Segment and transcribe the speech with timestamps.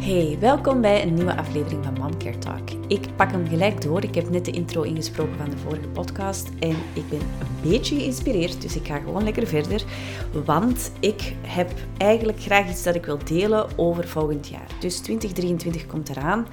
[0.00, 2.70] Hey, welkom bij een nieuwe aflevering van Momcare Talk.
[2.88, 4.04] Ik pak hem gelijk door.
[4.04, 7.96] Ik heb net de intro ingesproken van de vorige podcast en ik ben een beetje
[7.96, 9.84] geïnspireerd, dus ik ga gewoon lekker verder.
[10.44, 14.66] Want ik heb eigenlijk graag iets dat ik wil delen over volgend jaar.
[14.80, 16.46] Dus 2023 komt eraan.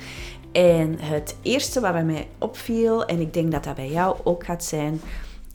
[0.51, 4.45] En het eerste wat bij mij opviel, en ik denk dat dat bij jou ook
[4.45, 5.01] gaat zijn,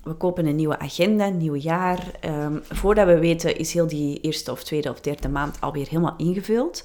[0.02, 2.10] we kopen een nieuwe agenda, nieuw jaar.
[2.24, 6.15] Um, voordat we weten is heel die eerste of tweede of derde maand alweer helemaal
[6.16, 6.84] ingevuld.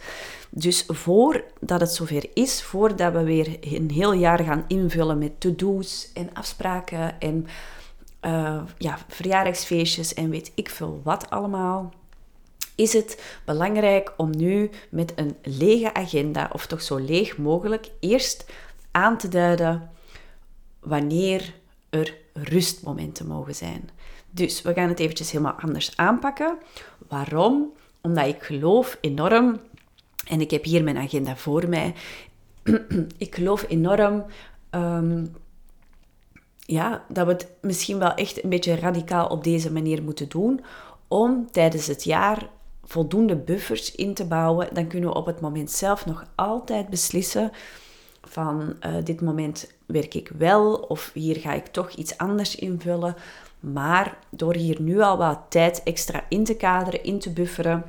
[0.49, 6.11] Dus voordat het zover is, voordat we weer een heel jaar gaan invullen met to-do's
[6.13, 7.48] en afspraken en
[8.22, 11.94] uh, ja, verjaardagsfeestjes en weet ik veel wat allemaal,
[12.75, 18.45] is het belangrijk om nu met een lege agenda, of toch zo leeg mogelijk, eerst
[18.91, 19.89] aan te duiden
[20.80, 21.53] wanneer
[21.89, 23.90] er rustmomenten mogen zijn.
[24.31, 26.58] Dus we gaan het eventjes helemaal anders aanpakken.
[27.08, 27.73] Waarom?
[28.02, 29.59] Omdat ik geloof enorm,
[30.28, 31.94] en ik heb hier mijn agenda voor mij,
[33.17, 34.26] ik geloof enorm
[34.72, 35.36] um,
[36.67, 40.61] ja, dat we het misschien wel echt een beetje radicaal op deze manier moeten doen,
[41.08, 42.50] om tijdens het jaar
[42.83, 44.73] voldoende buffers in te bouwen.
[44.73, 47.52] Dan kunnen we op het moment zelf nog altijd beslissen
[48.30, 53.16] van uh, dit moment werk ik wel of hier ga ik toch iets anders invullen.
[53.59, 57.86] Maar door hier nu al wat tijd extra in te kaderen, in te bufferen,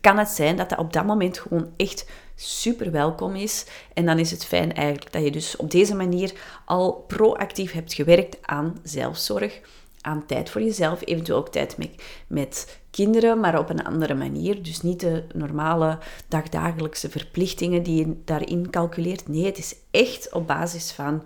[0.00, 3.66] kan het zijn dat dat op dat moment gewoon echt super welkom is.
[3.94, 6.32] En dan is het fijn eigenlijk dat je dus op deze manier
[6.64, 9.60] al proactief hebt gewerkt aan zelfzorg,
[10.00, 11.90] aan tijd voor jezelf, eventueel ook tijd met,
[12.26, 14.62] met kinderen, maar op een andere manier.
[14.62, 15.98] Dus niet de normale
[16.28, 19.28] dagdagelijkse verplichtingen die je daarin calculeert.
[19.28, 21.22] Nee, het is echt op basis van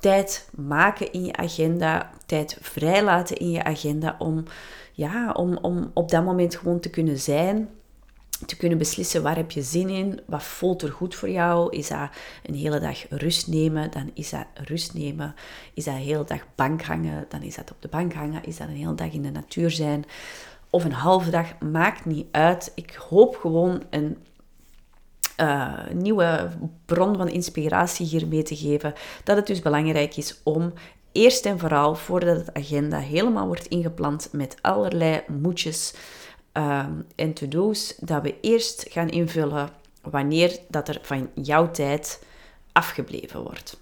[0.00, 4.44] tijd maken in je agenda, tijd vrijlaten in je agenda om,
[4.92, 7.68] ja, om, om op dat moment gewoon te kunnen zijn
[8.46, 11.76] te kunnen beslissen waar heb je zin in, wat voelt er goed voor jou.
[11.76, 12.10] Is dat
[12.42, 15.34] een hele dag rust nemen, dan is dat rust nemen.
[15.74, 18.44] Is dat een hele dag bank hangen, dan is dat op de bank hangen.
[18.44, 20.04] Is dat een hele dag in de natuur zijn
[20.70, 22.72] of een halve dag, maakt niet uit.
[22.74, 24.16] Ik hoop gewoon een
[25.36, 26.50] uh, nieuwe
[26.84, 28.92] bron van inspiratie hiermee te geven.
[29.24, 30.72] Dat het dus belangrijk is om
[31.12, 35.94] eerst en vooral, voordat het agenda helemaal wordt ingepland met allerlei moedjes
[36.52, 39.70] Ehm, en to-do's, dat we eerst gaan invullen
[40.02, 42.22] wanneer dat er van jouw tijd
[42.72, 43.80] afgebleven wordt.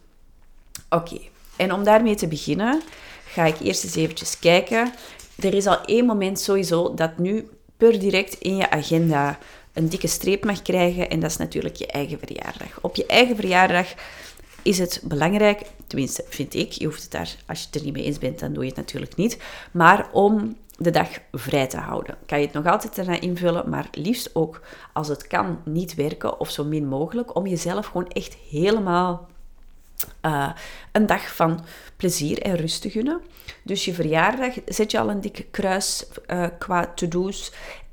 [0.89, 1.19] Oké,
[1.57, 2.83] en om daarmee te beginnen,
[3.25, 4.93] ga ik eerst eens eventjes kijken.
[5.39, 9.39] Er is al één moment sowieso dat nu per direct in je agenda
[9.73, 12.79] een dikke streep mag krijgen en dat is natuurlijk je eigen verjaardag.
[12.81, 13.95] Op je eigen verjaardag
[14.63, 17.93] is het belangrijk, tenminste vind ik, je hoeft het daar, als je het er niet
[17.93, 19.39] mee eens bent, dan doe je het natuurlijk niet,
[19.73, 22.17] maar om de dag vrij te houden.
[22.27, 24.61] Kan je het nog altijd erna invullen, maar liefst ook
[24.93, 29.29] als het kan niet werken of zo min mogelijk, om jezelf gewoon echt helemaal
[30.23, 30.53] uh,
[30.93, 31.65] een dag van
[31.97, 33.21] plezier en rust te gunnen.
[33.63, 37.53] Dus je verjaardag zet je al een dikke kruis uh, qua to-do's.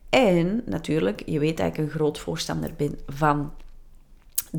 [0.09, 3.53] En natuurlijk, je weet dat ik een groot voorstander ben van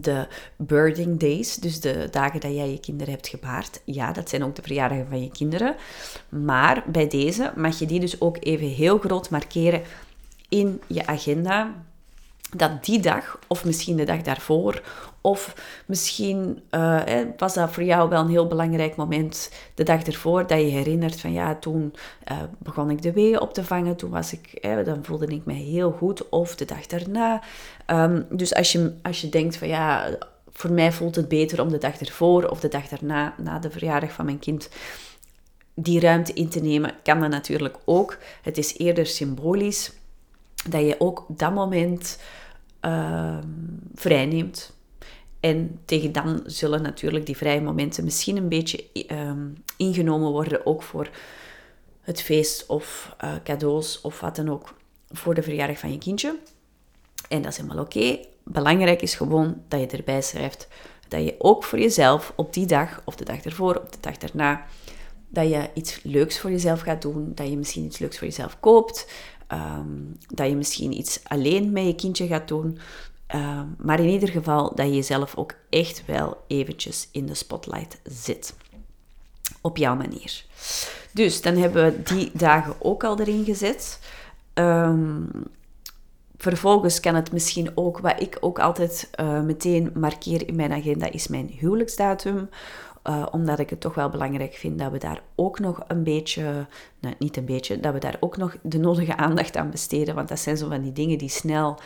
[0.01, 0.27] de
[0.57, 3.81] birding days, dus de dagen dat jij je kinderen hebt gebaard.
[3.85, 5.77] Ja, dat zijn ook de verjaardagen van je kinderen.
[6.29, 9.83] Maar bij deze mag je die dus ook even heel groot markeren
[10.49, 11.75] in je agenda
[12.55, 14.83] dat die dag, of misschien de dag daarvoor,
[15.21, 15.55] of
[15.87, 17.03] misschien uh,
[17.37, 21.21] was dat voor jou wel een heel belangrijk moment, de dag ervoor, dat je herinnert
[21.21, 21.95] van ja, toen
[22.31, 25.53] uh, begon ik de weeën op te vangen, toen was ik, dan voelde ik me
[25.53, 27.43] heel goed, of de dag daarna.
[27.87, 30.17] Um, dus als je, als je denkt van ja,
[30.53, 33.71] voor mij voelt het beter om de dag ervoor of de dag daarna, na de
[33.71, 34.69] verjaardag van mijn kind,
[35.75, 38.19] die ruimte in te nemen, kan dat natuurlijk ook.
[38.43, 39.93] Het is eerder symbolisch
[40.71, 42.21] dat je ook dat moment
[42.83, 43.39] uh,
[43.95, 44.75] vrijneemt.
[45.41, 50.83] En tegen dan zullen natuurlijk die vrije momenten misschien een beetje ehm, ingenomen worden, ook
[50.83, 51.09] voor
[52.01, 54.75] het feest of uh, cadeaus of wat dan ook
[55.11, 56.39] voor de verjaardag van je kindje.
[57.29, 58.19] En dat is helemaal oké.
[58.45, 60.69] Belangrijk is gewoon dat je erbij schrijft
[61.09, 64.17] dat je ook voor jezelf op die dag of de dag ervoor, of de dag
[64.17, 64.67] daarna,
[65.29, 68.61] dat je iets leuks voor jezelf gaat doen, dat je misschien iets leuks voor jezelf
[68.61, 69.11] koopt,
[69.47, 69.87] Ehm,
[70.29, 72.79] dat je misschien iets alleen met je kindje gaat doen.
[73.27, 78.01] Ehm, maar in ieder geval dat je jezelf ook echt wel eventjes in de spotlight
[78.05, 78.55] zit.
[79.61, 80.45] Op jouw manier.
[81.13, 84.01] Dus dan hebben we die dagen ook al erin gezet.
[84.55, 85.31] Um,
[86.37, 91.11] vervolgens kan het misschien ook, wat ik ook altijd uh, meteen markeer in mijn agenda,
[91.11, 92.49] is mijn huwelijksdatum.
[93.09, 96.67] Uh, omdat ik het toch wel belangrijk vind dat we daar ook nog een beetje,
[97.01, 100.15] nou, niet een beetje, dat we daar ook nog de nodige aandacht aan besteden.
[100.15, 101.79] Want dat zijn zo van die dingen die snel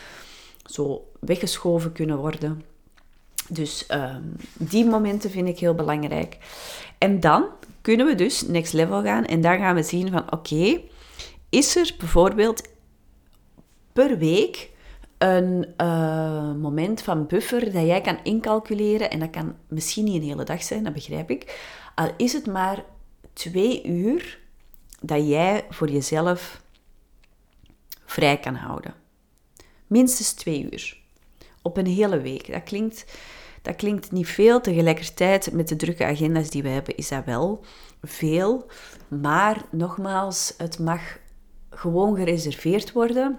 [0.64, 2.62] zo weggeschoven kunnen worden.
[3.49, 4.22] Dus ehm,
[4.58, 6.38] die momenten vind ik heel belangrijk.
[6.99, 7.46] En dan
[7.81, 10.81] kunnen we dus next level gaan en daar gaan we zien van oké,
[11.49, 12.69] is er bijvoorbeeld
[13.93, 14.70] per week
[15.22, 20.28] een uh, moment van buffer dat jij kan incalculeren en dat kan misschien niet een
[20.28, 21.69] hele dag zijn, dat begrijp ik.
[21.94, 22.84] Al is het maar
[23.32, 24.38] twee uur
[25.00, 26.62] dat jij voor jezelf
[28.05, 28.94] vrij kan houden.
[29.87, 30.99] Minstens twee uur.
[31.62, 32.52] Op een hele week.
[32.52, 33.05] Dat klinkt,
[33.62, 34.61] dat klinkt niet veel.
[34.61, 37.64] Tegelijkertijd, met de drukke agenda's die we hebben, is dat wel
[38.02, 38.66] veel.
[39.08, 41.00] Maar nogmaals, het mag
[41.70, 43.38] gewoon gereserveerd worden.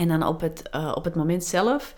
[0.00, 1.94] En dan op het, uh, op het moment zelf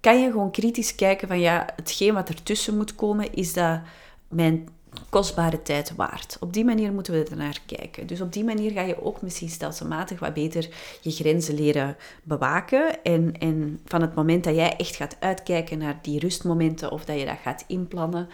[0.00, 3.80] kan je gewoon kritisch kijken van ja, hetgeen wat ertussen moet komen, is dat
[4.28, 4.68] mijn
[5.08, 6.36] kostbare tijd waard.
[6.40, 8.06] Op die manier moeten we er naar kijken.
[8.06, 10.68] Dus op die manier ga je ook misschien stelselmatig wat beter
[11.00, 13.02] je grenzen leren bewaken.
[13.02, 17.18] En, en van het moment dat jij echt gaat uitkijken naar die rustmomenten of dat
[17.18, 18.28] je dat gaat inplannen,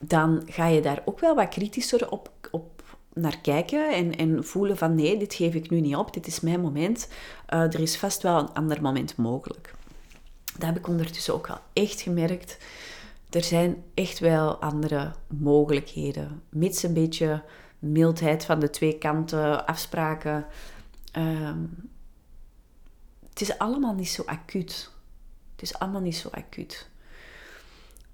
[0.00, 2.73] dan ga je daar ook wel wat kritischer op, op
[3.14, 6.40] naar kijken en, en voelen van nee, dit geef ik nu niet op, dit is
[6.40, 7.08] mijn moment.
[7.54, 9.74] Uh, er is vast wel een ander moment mogelijk.
[10.44, 12.58] Dat heb ik ondertussen ook al echt gemerkt
[13.34, 16.42] er zijn echt wel andere mogelijkheden.
[16.48, 17.42] Mits een beetje
[17.78, 20.46] mildheid van de twee kanten, afspraken.
[21.12, 21.58] Ehm,
[23.28, 24.90] het is allemaal niet zo acuut.
[25.52, 26.88] Het is allemaal niet zo acuut.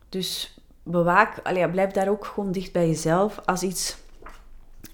[0.08, 3.38] Dus bewaak, allee, blijf daar ook gewoon dicht bij jezelf.
[3.44, 3.96] Als iets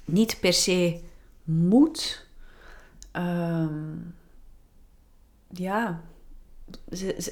[0.04, 1.00] niet per se
[1.44, 2.26] moet,
[3.10, 3.94] ehm,
[5.48, 6.00] ja,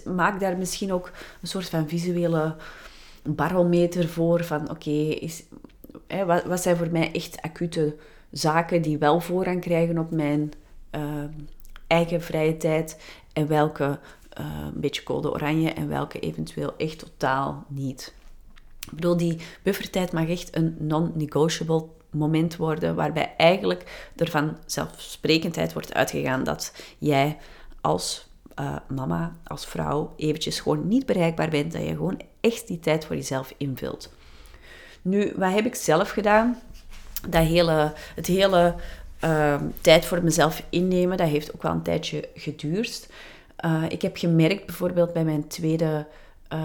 [0.05, 1.11] maak daar misschien ook
[1.41, 2.56] een soort van visuele
[3.23, 5.19] barometer voor van oké,
[6.47, 7.97] wat, zijn voor mij echt acute
[8.31, 10.53] zaken die wel voorrang krijgen op mijn
[10.91, 11.31] ehm,
[11.87, 13.01] eigen vrije tijd
[13.33, 13.99] en welke
[14.41, 18.15] uh, een beetje code oranje en welke eventueel echt totaal niet.
[18.87, 25.72] Ik bedoel, die buffertijd mag echt een non-negotiable moment worden, waarbij eigenlijk er van zelfsprekendheid
[25.72, 27.38] wordt uitgegaan dat jij
[27.81, 28.28] als
[28.61, 33.05] uh, mama, als vrouw, eventjes gewoon niet bereikbaar bent, dat je gewoon echt die tijd
[33.05, 34.12] voor jezelf invult.
[35.02, 36.58] Nu, wat heb ik zelf gedaan?
[37.28, 38.75] Dat hele, het hele
[39.25, 43.08] uh, tijd voor mezelf innemen, dat heeft ook wel een tijdje geduurd.
[43.64, 46.06] Uh, ik heb gemerkt bijvoorbeeld bij mijn tweede
[46.52, 46.61] uh,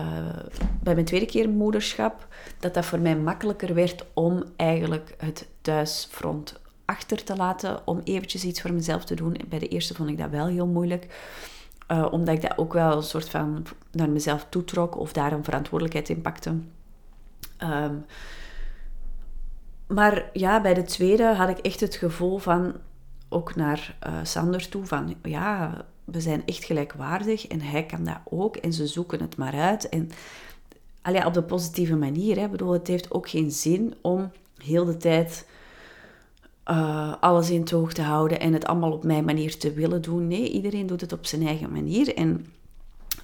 [0.82, 2.28] bij mijn tweede keer moederschap,
[2.60, 8.44] dat dat voor mij makkelijker werd om eigenlijk het thuisfront achter te laten, om eventjes
[8.44, 9.38] iets voor mezelf te doen.
[9.48, 11.08] Bij de eerste vond ik dat wel heel moeilijk.
[11.92, 15.44] Uh, omdat ik dat ook wel een soort van naar mezelf toetrok of daar een
[15.44, 16.50] verantwoordelijkheid in pakte.
[17.64, 18.06] Um,
[19.88, 22.76] maar ja, bij de tweede had ik echt het gevoel van,
[23.30, 25.82] ook naar uh, Sander toe, van ja,
[26.12, 29.90] we zijn echt gelijkwaardig en hij kan dat ook en ze zoeken het maar uit.
[29.90, 30.10] En
[31.02, 32.40] allee, op de positieve manier.
[32.40, 32.48] Hè.
[32.50, 35.46] Bedoel, het heeft ook geen zin om heel de tijd
[36.70, 40.28] uh, alles in toog te houden en het allemaal op mijn manier te willen doen.
[40.28, 42.16] Nee, iedereen doet het op zijn eigen manier.
[42.16, 42.46] En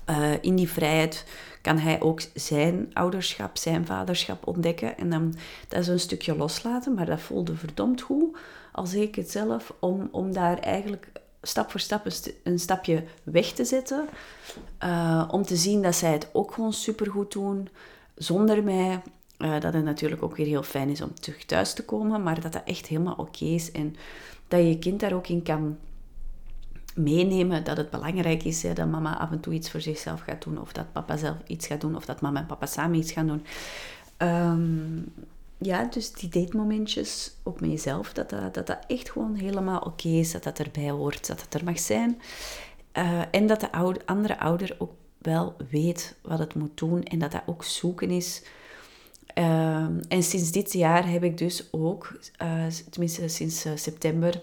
[0.09, 1.25] uh, in die vrijheid
[1.61, 4.97] kan hij ook zijn ouderschap, zijn vaderschap ontdekken.
[4.97, 5.35] En dan,
[5.67, 8.37] dat is een stukje loslaten, maar dat voelde verdomd goed,
[8.71, 11.07] als ik het zelf, om, om daar eigenlijk
[11.47, 12.07] stap voor stap
[12.43, 14.07] een, stapje weg te zetten.
[14.83, 17.69] Uh, om te zien dat zij het ook gewoon supergoed doen,
[18.15, 19.01] zonder mij.
[19.37, 22.41] Uh, dat het natuurlijk ook weer heel fijn is om terug thuis te komen, maar
[22.41, 23.95] dat dat echt helemaal oké is en
[24.47, 25.77] dat je je kind daar ook in kan
[26.95, 30.43] meenemen dat het belangrijk is hè, dat mama af en toe iets voor zichzelf gaat
[30.43, 33.11] doen, of dat papa zelf iets gaat doen, of dat mama en papa samen iets
[33.11, 33.45] gaan doen.
[34.17, 35.13] Um,
[35.57, 40.07] ja, dus die date-momentjes, ook met jezelf, dat dat, dat, dat echt gewoon helemaal oké
[40.07, 42.21] is, dat dat erbij hoort, dat het er mag zijn.
[42.97, 43.71] Uh, en dat de
[44.05, 48.43] andere ouder ook wel weet wat het moet doen en dat dat ook zoeken is
[49.35, 54.41] Ehm, en sinds dit jaar heb ik dus ook, uh, tenminste sinds september,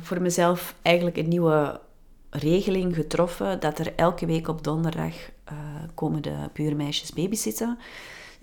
[0.00, 1.80] voor mezelf eigenlijk een nieuwe
[2.30, 5.14] regeling getroffen dat er elke week op donderdag
[5.94, 7.78] komen de buurmeisjes babysitten.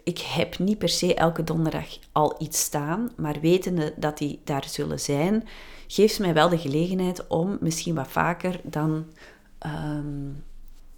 [0.06, 4.66] Ik heb niet per se elke donderdag al iets staan, maar wetende dat die daar
[4.68, 5.48] zullen zijn,
[5.88, 9.06] geeft mij wel de gelegenheid om misschien wat vaker dan
[9.66, 10.44] um,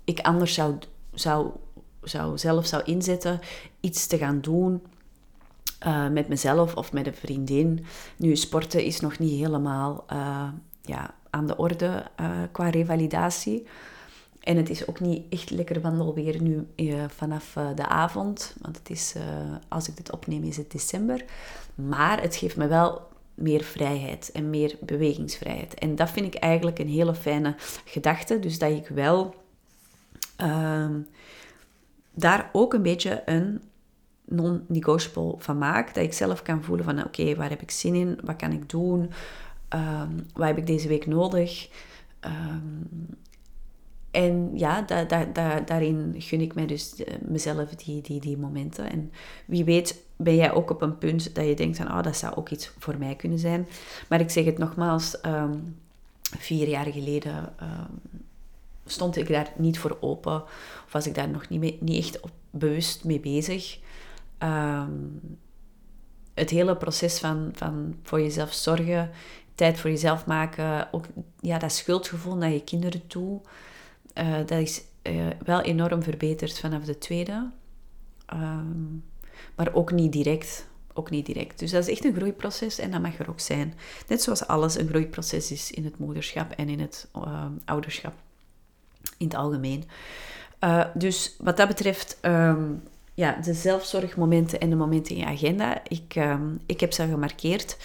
[0.04, 0.76] ik anders zou,
[1.14, 1.52] zou
[2.08, 3.40] zou, zelf zou inzetten,
[3.80, 4.82] iets te gaan doen
[5.86, 7.86] uh, met mezelf of met een vriendin.
[8.18, 10.48] Nu, sporten is nog niet helemaal uh,
[10.82, 13.68] ja, aan de orde uh, qua revalidatie.
[14.40, 16.68] En het is ook niet echt lekker wandelweer nu
[17.08, 18.56] vanaf de avond.
[18.62, 19.16] Want het is,
[19.68, 21.26] als ik dit opneem, is het december.
[21.76, 25.74] Maar het geeft me wel meer vrijheid en meer bewegingsvrijheid.
[25.74, 28.40] En dat vind ik eigenlijk een hele fijne gedachte.
[28.40, 29.36] Dus dat ik wel
[30.36, 31.00] ehm,
[32.14, 33.62] daar ook een beetje een
[34.26, 35.94] non-negotiable van maak.
[35.94, 38.20] Dat ik zelf kan voelen van oké, waar heb ik zin in?
[38.24, 39.12] Wat kan ik doen?
[39.74, 41.70] Um, wat heb ik deze week nodig?
[42.22, 42.90] Um,
[44.12, 48.38] en ja, da, da, da, daarin gun ik mij dus eh, mezelf die, die, die
[48.38, 48.92] momenten.
[48.92, 49.12] En
[49.46, 52.36] wie weet ben jij ook op een punt dat je denkt van, oh, dat zou
[52.36, 53.68] ook iets voor mij kunnen zijn.
[54.10, 55.78] Maar ik zeg het nogmaals, um,
[56.22, 57.54] vier jaar geleden
[58.86, 60.44] stond ik daar niet voor open.
[60.86, 63.80] Of was ik daar nog niet, niet echt op, bewust mee bezig.
[64.44, 65.22] Um,
[66.34, 69.10] het hele proces van, van voor jezelf zorgen,
[69.56, 71.06] tijd voor jezelf maken, ook
[71.40, 73.42] ja, dat schuldgevoel naar je kinderen toe,
[74.20, 77.50] uh, dat is uh, wel enorm verbeterd vanaf de tweede.
[78.34, 79.04] Um,
[79.56, 80.68] maar ook niet direct.
[80.94, 81.60] Ook niet direct.
[81.60, 83.74] Dus dat is echt een groeiproces en dat mag er ook zijn.
[84.08, 88.14] Net zoals alles een groeiproces is in het moederschap en in het uh, ouderschap
[89.18, 89.84] in het algemeen.
[90.64, 92.84] Uh, dus wat dat betreft, um,
[93.14, 96.16] ja, de zelfzorgmomenten en de momenten in je agenda, ik,
[96.66, 97.78] ik heb ze gemarkeerd.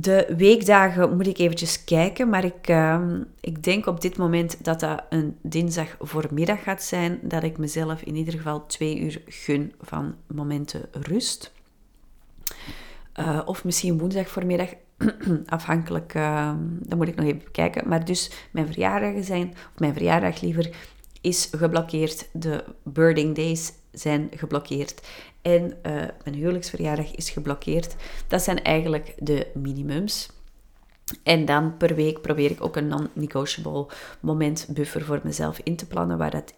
[0.00, 4.80] De weekdagen moet ik eventjes kijken, maar ik, um, ik denk op dit moment dat
[4.80, 9.72] dat een dinsdag voormiddag gaat zijn, dat ik mezelf in ieder geval twee uur gun
[9.80, 11.52] van momenten rust.
[13.20, 14.68] Uh, of misschien woensdag voormiddag,
[15.46, 17.88] afhankelijk, uh, dat moet ik nog even kijken.
[17.88, 20.76] Maar dus mijn verjaardagen zijn, of mijn verjaardag liever,
[21.20, 22.28] is geblokkeerd.
[22.32, 25.08] De birding days zijn geblokkeerd.
[25.42, 25.92] En uh,
[26.24, 27.96] mijn huwelijksverjaardag is geblokkeerd.
[28.28, 30.30] Dat zijn eigenlijk de minimums.
[31.22, 33.86] En dan per week probeer ik ook een non-negotiable
[34.20, 36.54] moment buffer voor mezelf in te plannen, waar dat,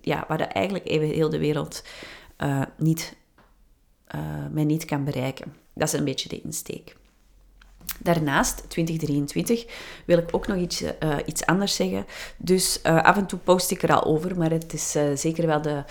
[0.00, 1.84] ja, waar dat eigenlijk even heel de wereld
[2.38, 3.16] uh, niet,
[4.14, 5.54] uh, mij niet kan bereiken.
[5.74, 6.96] Dat is een beetje de insteek.
[7.98, 9.66] Daarnaast, 2023,
[10.04, 12.06] wil ik ook nog iets, uh, iets anders zeggen.
[12.36, 15.46] Dus uh, af en toe post ik er al over, maar het is uh, zeker
[15.46, 15.84] wel de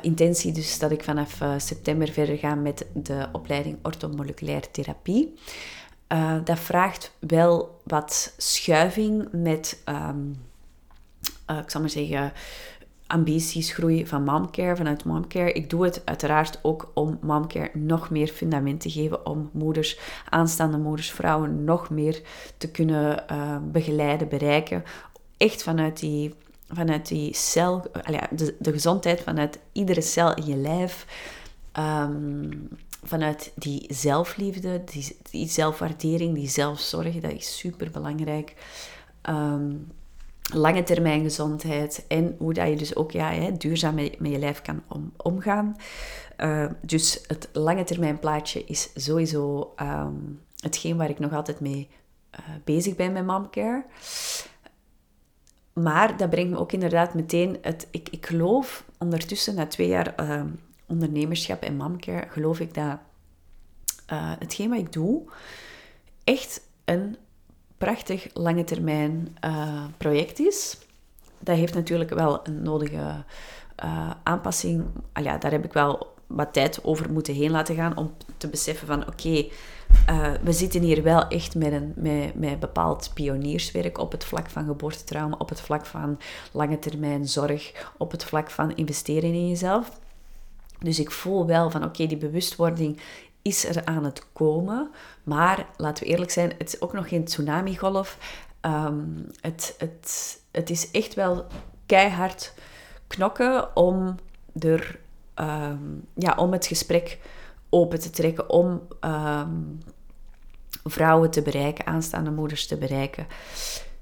[0.00, 5.34] intentie dus dat ik vanaf september verder ga met de opleiding orthomoleculaire therapie.
[6.44, 10.36] dat vraagt wel wat schuiving met, um,
[11.46, 12.32] ik zal maar zeggen,
[13.08, 15.52] ambities groeien van momcare, vanuit momcare.
[15.52, 19.98] Ik doe het uiteraard ook om momcare nog meer fundament te geven, om moeders,
[20.28, 22.22] aanstaande moeders, vrouwen nog meer
[22.56, 24.84] te kunnen uh, begeleiden, bereiken.
[25.36, 26.34] Echt vanuit die,
[26.68, 27.90] vanuit die cel,
[28.30, 31.06] de, de gezondheid vanuit iedere cel in je lijf.
[31.78, 32.68] Um,
[33.02, 38.54] vanuit die zelfliefde, die, die zelfwaardering, die zelfzorg, dat is super belangrijk.
[39.28, 39.90] Um,
[40.54, 44.62] lange termijn gezondheid en hoe dat je dus ook ja, hè, duurzaam met, je lijf
[44.62, 45.76] kan om, omgaan.
[46.38, 51.88] Uh, dus het lange termijn plaatje is sowieso um, hetgeen waar ik nog altijd mee
[52.32, 53.84] uh, bezig ben met momcare.
[55.72, 57.88] Maar dat brengt me ook inderdaad meteen het...
[57.90, 60.42] Ik, ik geloof ondertussen, na twee jaar uh,
[60.86, 62.98] ondernemerschap en momcare, geloof ik dat
[64.38, 65.22] hetgeen wat ik doe
[66.24, 67.16] echt een
[67.78, 70.78] prachtig lange termijn uh, project is.
[71.38, 73.24] Dat heeft natuurlijk wel een nodige
[73.84, 74.84] uh, aanpassing.
[75.12, 78.48] Al ja, daar heb ik wel wat tijd over moeten heen laten gaan om te
[78.48, 79.46] beseffen van oké,
[80.10, 84.50] uh, we zitten hier wel echt met, een, met, met bepaald pionierswerk op het vlak
[84.50, 86.18] van geboortetrauma, op het vlak van
[86.52, 90.00] lange termijn zorg, op het vlak van investeren in jezelf.
[90.78, 93.00] Dus ik voel wel van oké, die bewustwording
[93.48, 94.90] is er aan het komen.
[95.22, 98.18] Maar laten we eerlijk zijn, het is ook nog geen tsunami-golf.
[98.62, 101.46] Um, het, het, het is echt wel
[101.86, 102.54] keihard
[103.06, 104.16] knokken om,
[104.58, 104.98] er,
[105.34, 107.18] um, ja, om het gesprek
[107.70, 109.80] open te trekken, om um,
[110.84, 113.26] vrouwen te bereiken, aanstaande moeders te bereiken.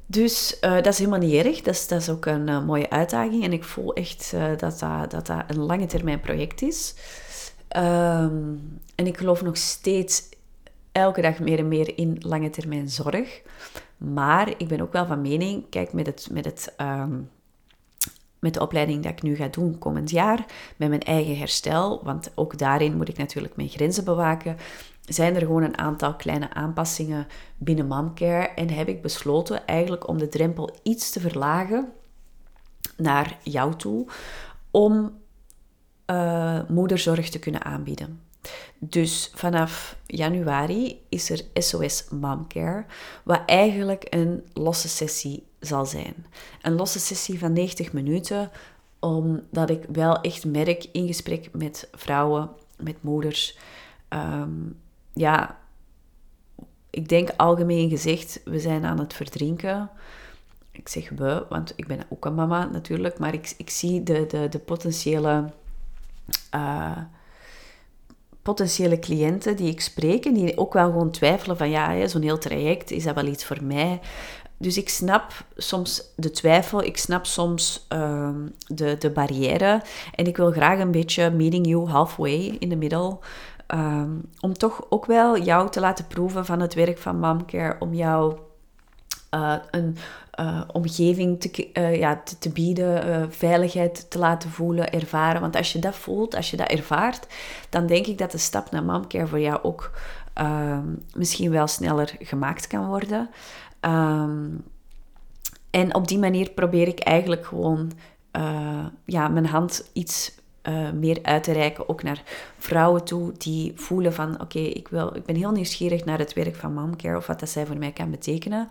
[0.07, 1.63] Dus uh, dat is helemaal niet erg.
[1.63, 3.45] Dat is, dat is ook een uh, mooie uitdaging.
[3.45, 6.95] En ik voel echt uh, dat, dat, dat dat een lange termijn project is.
[7.77, 10.29] Um, en ik geloof nog steeds
[10.93, 13.43] elke dag meer en meer in lange termijn zorg.
[13.97, 17.31] Maar ik ben ook wel van mening, kijk, met, het, met, het, um,
[18.39, 20.45] met de opleiding dat ik nu ga doen komend jaar,
[20.77, 24.57] met mijn eigen herstel, want ook daarin moet ik natuurlijk mijn grenzen bewaken,
[25.05, 30.19] zijn er gewoon een aantal kleine aanpassingen binnen momcare en heb ik besloten eigenlijk om
[30.19, 31.93] de drempel iets te verlagen
[32.97, 34.07] naar jou toe,
[34.71, 35.13] om
[36.11, 38.21] uh, moederzorg te kunnen aanbieden.
[38.79, 42.85] Dus vanaf januari is er SOS Momcare,
[43.25, 46.27] wat eigenlijk een losse sessie zal zijn.
[46.63, 48.51] Een losse sessie van 90 minuten,
[48.99, 53.59] omdat ik wel echt merk in gesprek met vrouwen, met moeders,
[54.09, 54.77] um,
[55.13, 55.59] ja,
[56.91, 59.91] ik denk algemeen gezegd, we zijn aan het verdrinken.
[60.71, 64.27] Ik zeg we, want ik ben ook een mama natuurlijk, maar ik, ik zie de,
[64.27, 65.51] de, de potentiële,
[66.55, 66.97] uh,
[68.43, 72.39] potentiële cliënten die ik spreek en die ook wel gewoon twijfelen van ja, zo'n heel
[72.39, 74.01] traject, is dat wel iets voor mij?
[74.59, 78.29] Dus ik snap soms de twijfel, ik snap soms uh,
[78.67, 79.83] de, de barrière
[80.15, 83.19] en ik wil graag een beetje meeting you halfway in the middle.
[83.75, 87.95] Um, om toch ook wel jou te laten proeven van het werk van Momcare, om
[87.95, 88.37] jou
[89.37, 89.97] uh, een
[90.41, 95.41] uh, omgeving te, uh, ja, te, bieden, veiligheid te laten voelen, ervaren.
[95.41, 97.27] Want als je dat voelt, als je dat ervaart,
[97.69, 99.91] dan denk ik dat de stap naar Momcare voor jou ook
[100.33, 103.31] ehm, misschien wel sneller gemaakt kan worden.
[103.81, 104.65] Um,
[105.71, 107.93] en op die manier probeer ik eigenlijk gewoon
[109.05, 110.35] ja, mijn hand iets
[110.69, 112.23] uh, meer uit te reiken, ook naar
[112.59, 116.55] vrouwen toe die voelen van oké, ik ik, ik ben heel nieuwsgierig naar het werk
[116.55, 118.69] van momcare of wat dat zij voor mij kan betekenen,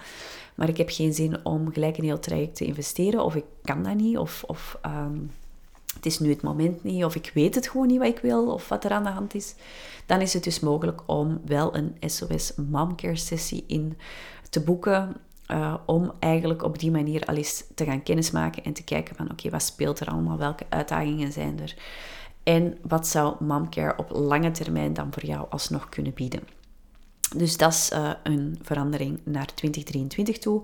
[0.56, 3.84] maar ik heb geen zin om gelijk een heel traject te investeren of ik kan
[3.84, 5.32] dat niet of, of um,
[5.96, 8.54] het is nu het moment niet of ik weet het gewoon niet wat ik wil
[8.54, 9.56] of wat er aan de hand is,
[10.06, 13.98] dan is het dus mogelijk om wel een SOS momcare sessie in
[14.50, 15.16] te boeken
[15.52, 19.32] uh, om eigenlijk op die manier al eens te gaan kennismaken en te kijken van
[19.32, 21.76] oké, wat speelt er allemaal, welke uitdagingen zijn er
[22.46, 26.42] en wat zou momcare op lange termijn dan voor jou alsnog kunnen bieden.
[27.36, 30.64] Dus dat is uh, een verandering naar 2023 toe.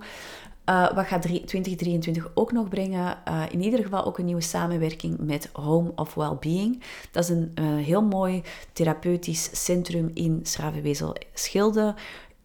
[0.70, 3.18] Uh, wat gaat 2023 ook nog brengen?
[3.50, 6.82] In ieder geval ook een nieuwe samenwerking met Home of Wellbeing.
[7.10, 11.94] Dat is een heel mooi therapeutisch centrum in Schravenwezel-Schilde.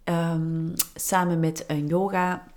[0.09, 2.47] Um, samen met een yoga.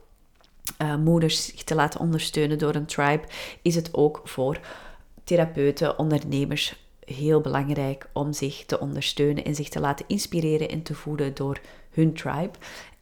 [0.82, 3.24] uh, moeders te laten ondersteunen door een tribe,
[3.62, 4.60] is het ook voor
[5.24, 10.94] therapeuten, ondernemers, heel belangrijk om zich te ondersteunen en zich te laten inspireren en te
[10.94, 11.60] voeden door
[11.90, 12.52] hun tribe.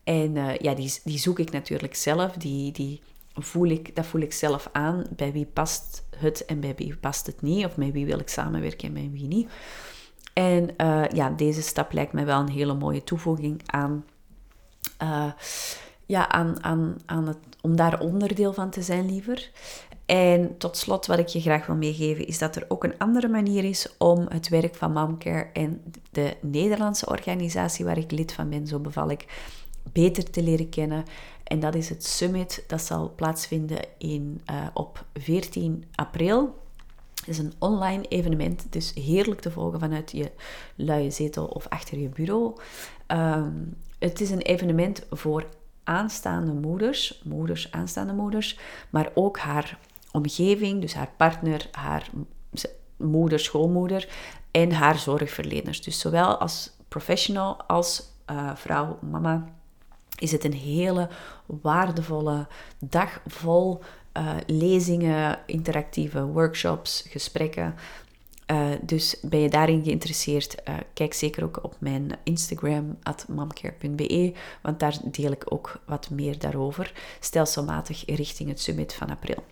[0.04, 2.32] En uh, ja, die, die zoek ik natuurlijk zelf.
[2.32, 3.00] Die, die
[3.34, 5.04] voel ik, dat voel ik zelf aan.
[5.16, 7.64] Bij wie past het en bij wie past het niet?
[7.64, 9.50] Of met wie wil ik samenwerken en met wie niet?
[10.32, 14.04] En uh, ja, deze stap lijkt mij wel een hele mooie toevoeging aan,
[15.02, 15.32] uh,
[16.06, 19.50] ja, aan, aan, aan het, om daar onderdeel van te zijn liever.
[20.10, 23.28] En tot slot, wat ik je graag wil meegeven, is dat er ook een andere
[23.28, 28.48] manier is om het werk van Momcare en de Nederlandse organisatie waar ik lid van
[28.48, 29.26] ben, zo beval ik,
[29.92, 31.04] beter te leren kennen.
[31.44, 32.64] En dat is het Summit.
[32.66, 36.58] Dat zal plaatsvinden in, uh, op 14 april.
[37.14, 40.30] Het is een online evenement, dus heerlijk te volgen vanuit je
[40.74, 42.54] luie zetel of achter je bureau.
[43.06, 45.46] Um, het is een evenement voor
[45.84, 48.58] aanstaande moeders, moeders, aanstaande moeders,
[48.90, 49.78] maar ook haar
[50.12, 52.10] omgeving, dus haar partner, haar
[52.96, 54.08] moeder, schoolmoeder
[54.50, 55.82] en haar zorgverleners.
[55.82, 59.44] Dus zowel als professional als uh, vrouw, mama,
[60.18, 61.08] is het een hele
[61.46, 62.46] waardevolle
[62.78, 63.80] dag vol
[64.16, 67.74] uh, lezingen, interactieve workshops, gesprekken.
[68.46, 70.54] Uh, dus ben je daarin geïnteresseerd,
[70.92, 76.92] kijk zeker ook op mijn Instagram, momcare.be, want daar deel ik ook wat meer daarover,
[77.20, 79.44] stelselmatig richting het summit van april.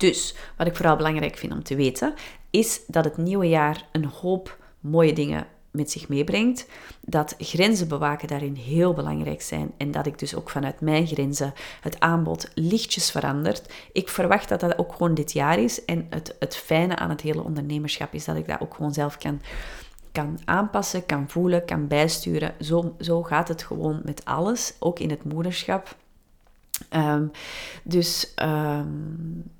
[0.00, 2.14] Dus wat ik vooral belangrijk vind om te weten,
[2.50, 6.66] is dat het nieuwe jaar een hoop mooie dingen met zich meebrengt.
[7.00, 9.72] Dat grenzen bewaken daarin heel belangrijk zijn.
[9.76, 13.72] En dat ik dus ook vanuit mijn grenzen het aanbod lichtjes verandert.
[13.92, 15.84] Ik verwacht dat dat ook gewoon dit jaar is.
[15.84, 19.18] En het, het fijne aan het hele ondernemerschap is dat ik dat ook gewoon zelf
[19.18, 19.40] kan,
[20.12, 22.54] kan aanpassen, kan voelen, kan bijsturen.
[22.60, 25.96] Zo, zo gaat het gewoon met alles, ook in het moederschap.
[26.90, 27.30] Um,
[27.84, 29.50] dus um,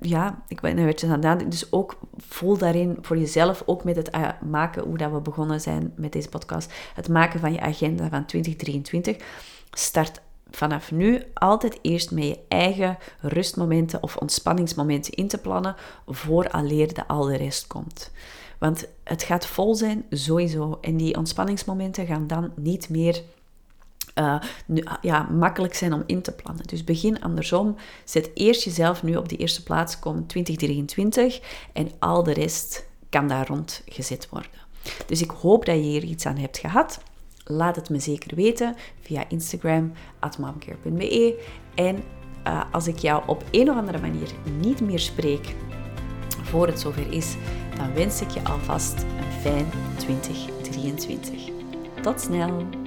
[0.00, 1.50] ja, ik ben beetje aan het.
[1.50, 5.60] Dus ook voel daarin voor jezelf, ook met het eh, maken, hoe dat we begonnen
[5.60, 9.16] zijn met deze podcast, het maken van je agenda van 2023.
[9.70, 16.50] Start vanaf nu altijd eerst met je eigen rustmomenten of ontspanningsmomenten in te plannen voor
[16.50, 18.10] alleer de al de rest komt.
[18.58, 20.78] Want het gaat vol zijn, sowieso.
[20.80, 23.22] En die ontspanningsmomenten gaan dan niet meer
[24.14, 24.40] uh,
[25.00, 26.66] ja, makkelijk zijn om in te plannen.
[26.66, 27.76] Dus begin andersom.
[28.04, 31.40] Zet eerst jezelf nu op de eerste plaats, kom 2023
[31.72, 34.50] en al de rest kan daar rond gezet worden.
[35.06, 37.00] Dus ik hoop dat je hier iets aan hebt gehad.
[37.44, 41.42] Laat het me zeker weten via Instagram, atmomcare.be.
[41.74, 42.02] En
[42.46, 44.28] uh, als ik jou op een of andere manier
[44.60, 45.54] niet meer spreek
[46.42, 47.36] voor het zover is,
[47.76, 51.40] dan wens ik je alvast een fijn 2023.
[52.02, 52.79] Tot snel!